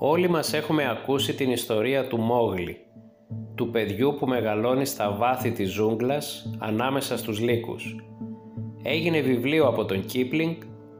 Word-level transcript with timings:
Όλοι 0.00 0.28
μας 0.28 0.52
έχουμε 0.52 0.90
ακούσει 0.90 1.34
την 1.34 1.50
ιστορία 1.50 2.06
του 2.06 2.18
Μόγλη, 2.18 2.76
του 3.54 3.70
παιδιού 3.70 4.16
που 4.18 4.26
μεγαλώνει 4.26 4.84
στα 4.84 5.10
βάθη 5.12 5.50
της 5.50 5.70
ζούγκλας 5.70 6.50
ανάμεσα 6.58 7.18
στους 7.18 7.40
λύκους. 7.40 7.96
Έγινε 8.82 9.20
βιβλίο 9.20 9.66
από 9.66 9.84
τον 9.84 10.04
Κίπλινγκ, 10.04 10.54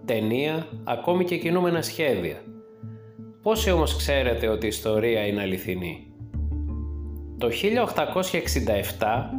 ταινία, 0.05 0.67
ακόμη 0.85 1.25
και 1.25 1.37
κινούμενα 1.37 1.83
σχέδια. 1.83 2.43
Πόσοι 3.43 3.71
όμως 3.71 3.97
ξέρετε 3.97 4.49
ότι 4.49 4.65
η 4.65 4.69
ιστορία 4.69 5.27
είναι 5.27 5.41
αληθινή; 5.41 6.13
Το 7.39 7.49
1867, 7.49 9.31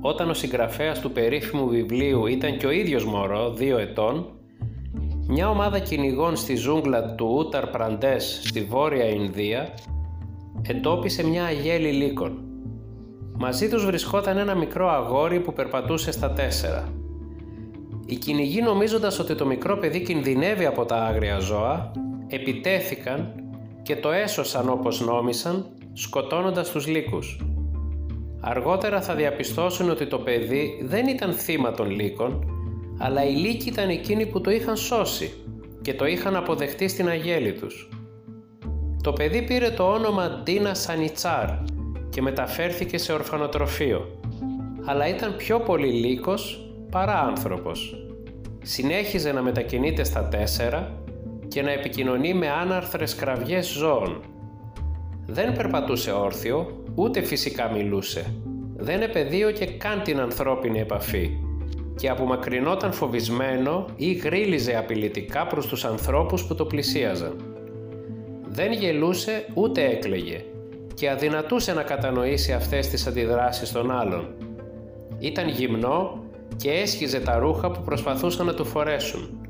όταν 0.00 0.30
ο 0.30 0.34
συγγραφέας 0.34 1.00
του 1.00 1.12
περίφημου 1.12 1.68
βιβλίου 1.68 2.26
ήταν 2.26 2.56
και 2.56 2.66
ο 2.66 2.70
ίδιος 2.70 3.04
μωρό, 3.04 3.52
δύο 3.52 3.78
ετών, 3.78 4.35
μια 5.28 5.50
ομάδα 5.50 5.78
κυνηγών 5.78 6.36
στη 6.36 6.54
ζούγκλα 6.54 7.14
του 7.14 7.34
Ούταρ 7.38 7.66
Πραντές 7.66 8.40
στη 8.44 8.62
Βόρεια 8.62 9.04
Ινδία 9.04 9.74
εντόπισε 10.62 11.26
μια 11.26 11.44
αγέλη 11.44 11.88
λύκων. 11.88 12.44
Μαζί 13.38 13.68
τους 13.68 13.86
βρισκόταν 13.86 14.36
ένα 14.36 14.54
μικρό 14.54 14.88
αγόρι 14.90 15.40
που 15.40 15.52
περπατούσε 15.52 16.10
στα 16.10 16.30
τέσσερα. 16.30 16.88
Οι 18.06 18.14
κυνηγοί 18.14 18.62
νομίζοντας 18.62 19.18
ότι 19.18 19.34
το 19.34 19.46
μικρό 19.46 19.76
παιδί 19.76 20.02
κινδυνεύει 20.02 20.66
από 20.66 20.84
τα 20.84 20.96
άγρια 20.96 21.38
ζώα, 21.38 21.92
επιτέθηκαν 22.26 23.32
και 23.82 23.96
το 23.96 24.10
έσωσαν 24.10 24.68
όπως 24.68 25.00
νόμισαν, 25.00 25.66
σκοτώνοντας 25.92 26.70
τους 26.70 26.86
λύκους. 26.86 27.40
Αργότερα 28.40 29.02
θα 29.02 29.14
διαπιστώσουν 29.14 29.90
ότι 29.90 30.06
το 30.06 30.18
παιδί 30.18 30.80
δεν 30.82 31.06
ήταν 31.06 31.32
θύμα 31.32 31.72
των 31.72 31.90
λύκων, 31.90 32.55
αλλά 32.98 33.24
οι 33.24 33.34
λύκοι 33.34 33.68
ήταν 33.68 33.88
εκείνοι 33.88 34.26
που 34.26 34.40
το 34.40 34.50
είχαν 34.50 34.76
σώσει 34.76 35.32
και 35.82 35.94
το 35.94 36.06
είχαν 36.06 36.36
αποδεχτεί 36.36 36.88
στην 36.88 37.08
αγέλη 37.08 37.52
τους. 37.52 37.88
Το 39.02 39.12
παιδί 39.12 39.42
πήρε 39.42 39.70
το 39.70 39.92
όνομα 39.92 40.40
Ντίνα 40.42 40.74
Σανιτσάρ 40.74 41.48
και 42.10 42.22
μεταφέρθηκε 42.22 42.98
σε 42.98 43.12
ορφανοτροφείο, 43.12 44.20
αλλά 44.84 45.08
ήταν 45.08 45.36
πιο 45.36 45.60
πολύ 45.60 45.92
λύκος 45.92 46.70
παρά 46.90 47.20
άνθρωπος. 47.20 48.06
Συνέχιζε 48.62 49.32
να 49.32 49.42
μετακινείται 49.42 50.04
στα 50.04 50.28
τέσσερα 50.28 51.02
και 51.48 51.62
να 51.62 51.70
επικοινωνεί 51.70 52.34
με 52.34 52.50
άναρθρες 52.50 53.14
κραυγές 53.14 53.66
ζώων. 53.66 54.20
Δεν 55.26 55.52
περπατούσε 55.52 56.10
όρθιο, 56.10 56.82
ούτε 56.94 57.22
φυσικά 57.22 57.70
μιλούσε. 57.70 58.34
Δεν 58.76 59.02
επαιδείωκε 59.02 59.64
καν 59.64 60.02
την 60.02 60.20
ανθρώπινη 60.20 60.80
επαφή 60.80 61.30
και 61.96 62.08
απομακρυνόταν 62.08 62.92
φοβισμένο 62.92 63.86
ή 63.96 64.12
γρίλιζε 64.12 64.76
απειλητικά 64.76 65.46
προς 65.46 65.66
τους 65.66 65.84
ανθρώπους 65.84 66.44
που 66.44 66.54
το 66.54 66.64
πλησίαζαν. 66.64 67.36
Δεν 68.48 68.72
γελούσε 68.72 69.46
ούτε 69.54 69.84
έκλαιγε 69.84 70.44
και 70.94 71.10
αδυνατούσε 71.10 71.72
να 71.72 71.82
κατανοήσει 71.82 72.52
αυτές 72.52 72.88
τις 72.88 73.06
αντιδράσεις 73.06 73.72
των 73.72 73.90
άλλων. 73.90 74.34
Ήταν 75.18 75.48
γυμνό 75.48 76.24
και 76.56 76.70
έσχιζε 76.70 77.20
τα 77.20 77.38
ρούχα 77.38 77.70
που 77.70 77.82
προσπαθούσαν 77.82 78.46
να 78.46 78.54
του 78.54 78.64
φορέσουν. 78.64 79.40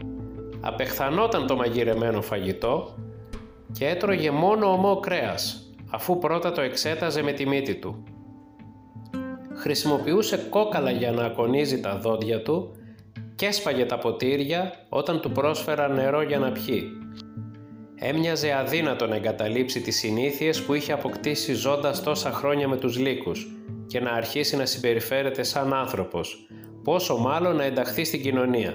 Απεχθανόταν 0.60 1.46
το 1.46 1.56
μαγειρεμένο 1.56 2.22
φαγητό 2.22 2.94
και 3.72 3.86
έτρωγε 3.86 4.30
μόνο 4.30 4.72
ομό 4.72 5.00
κρέας, 5.00 5.72
αφού 5.90 6.18
πρώτα 6.18 6.52
το 6.52 6.60
εξέταζε 6.60 7.22
με 7.22 7.32
τη 7.32 7.46
μύτη 7.46 7.74
του 7.74 8.04
χρησιμοποιούσε 9.56 10.36
κόκαλα 10.50 10.90
για 10.90 11.12
να 11.12 11.24
ακονίζει 11.24 11.80
τα 11.80 11.98
δόντια 11.98 12.42
του 12.42 12.76
και 13.34 13.46
έσπαγε 13.46 13.84
τα 13.84 13.98
ποτήρια 13.98 14.72
όταν 14.88 15.20
του 15.20 15.32
πρόσφεραν 15.32 15.94
νερό 15.94 16.22
για 16.22 16.38
να 16.38 16.52
πιει. 16.52 16.90
Έμοιαζε 17.98 18.52
αδύνατο 18.52 19.06
να 19.06 19.14
εγκαταλείψει 19.14 19.80
τις 19.80 19.96
συνήθειες 19.96 20.62
που 20.62 20.74
είχε 20.74 20.92
αποκτήσει 20.92 21.52
ζώντας 21.52 22.02
τόσα 22.02 22.30
χρόνια 22.30 22.68
με 22.68 22.76
τους 22.76 22.98
λύκους 22.98 23.46
και 23.86 24.00
να 24.00 24.10
αρχίσει 24.10 24.56
να 24.56 24.66
συμπεριφέρεται 24.66 25.42
σαν 25.42 25.72
άνθρωπος, 25.72 26.48
πόσο 26.82 27.16
μάλλον 27.16 27.56
να 27.56 27.64
ενταχθεί 27.64 28.04
στην 28.04 28.22
κοινωνία. 28.22 28.74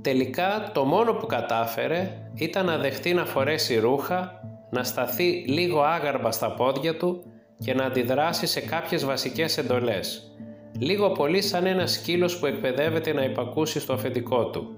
Τελικά 0.00 0.70
το 0.74 0.84
μόνο 0.84 1.12
που 1.12 1.26
κατάφερε 1.26 2.30
ήταν 2.34 2.66
να 2.66 2.78
δεχτεί 2.78 3.14
να 3.14 3.24
φορέσει 3.24 3.78
ρούχα, 3.78 4.40
να 4.70 4.84
σταθεί 4.84 5.44
λίγο 5.46 5.80
άγαρμα 5.80 6.32
στα 6.32 6.54
πόδια 6.54 6.96
του 6.96 7.33
και 7.64 7.74
να 7.74 7.84
αντιδράσει 7.84 8.46
σε 8.46 8.60
κάποιες 8.60 9.04
βασικές 9.04 9.58
εντολές. 9.58 10.32
Λίγο 10.78 11.10
πολύ 11.10 11.42
σαν 11.42 11.66
ένας 11.66 11.92
σκύλος 11.92 12.38
που 12.38 12.46
εκπαιδεύεται 12.46 13.12
να 13.12 13.24
υπακούσει 13.24 13.80
στο 13.80 13.92
αφεντικό 13.92 14.50
του. 14.50 14.76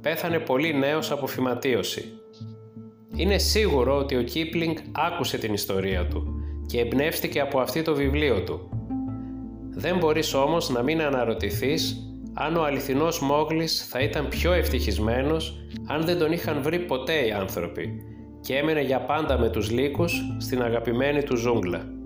Πέθανε 0.00 0.38
πολύ 0.38 0.74
νέος 0.74 1.10
από 1.10 1.26
φυματίωση. 1.26 2.04
Είναι 3.16 3.38
σίγουρο 3.38 3.96
ότι 3.96 4.16
ο 4.16 4.22
Κίπλινγκ 4.22 4.76
άκουσε 4.92 5.38
την 5.38 5.52
ιστορία 5.52 6.06
του 6.06 6.34
και 6.66 6.80
εμπνεύστηκε 6.80 7.40
από 7.40 7.60
αυτή 7.60 7.82
το 7.82 7.94
βιβλίο 7.94 8.42
του. 8.42 8.68
Δεν 9.70 9.98
μπορείς 9.98 10.34
όμως 10.34 10.70
να 10.70 10.82
μην 10.82 11.02
αναρωτηθείς 11.02 11.96
αν 12.34 12.56
ο 12.56 12.64
αληθινός 12.64 13.20
Μόγλης 13.20 13.86
θα 13.86 14.00
ήταν 14.00 14.28
πιο 14.28 14.52
ευτυχισμένος 14.52 15.66
αν 15.86 16.04
δεν 16.04 16.18
τον 16.18 16.32
είχαν 16.32 16.62
βρει 16.62 16.78
ποτέ 16.78 17.26
οι 17.26 17.32
άνθρωποι 17.32 18.02
και 18.42 18.56
έμενε 18.56 18.80
για 18.80 19.00
πάντα 19.00 19.38
με 19.38 19.48
τους 19.48 19.70
λύκους 19.70 20.22
στην 20.38 20.62
αγαπημένη 20.62 21.22
του 21.22 21.36
ζούγκλα. 21.36 22.01